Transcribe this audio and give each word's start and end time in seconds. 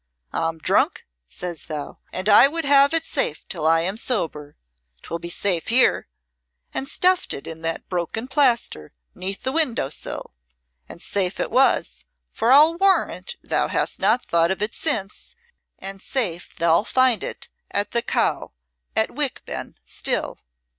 'I'm 0.33 0.57
drunk,' 0.57 1.05
says 1.27 1.65
thou, 1.67 1.99
'and 2.11 2.27
I 2.27 2.47
would 2.47 2.65
have 2.65 2.91
it 2.91 3.05
safe 3.05 3.47
till 3.47 3.67
I 3.67 3.81
am 3.81 3.97
sober. 3.97 4.57
'Twill 5.03 5.19
be 5.19 5.29
safe 5.29 5.67
here,' 5.67 6.07
and 6.73 6.87
stuffed 6.89 7.35
it 7.35 7.45
in 7.45 7.61
the 7.61 7.83
broken 7.87 8.27
plaster 8.27 8.93
'neath 9.13 9.43
the 9.43 9.51
window 9.51 9.89
sill. 9.89 10.33
And 10.89 10.99
safe 11.03 11.39
it 11.39 11.51
was, 11.51 12.05
for 12.31 12.51
I'll 12.51 12.73
warrant 12.79 13.35
thou 13.43 13.67
hast 13.67 13.99
not 13.99 14.25
thought 14.25 14.49
of 14.49 14.59
it 14.63 14.73
since, 14.73 15.35
and 15.77 16.01
safe 16.01 16.49
thou'lt 16.55 16.87
find 16.87 17.23
it 17.23 17.49
at 17.69 17.91
the 17.91 18.01
Cow 18.01 18.53
at 18.95 19.09
Wickben 19.11 19.75
still." 19.85 20.39